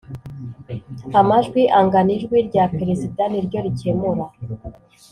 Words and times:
amajwi 1.19 1.61
angana 1.79 2.11
ijwi 2.17 2.37
rya 2.49 2.63
Perezida 2.77 3.23
niryo 3.31 3.57
rikemura 3.65 4.25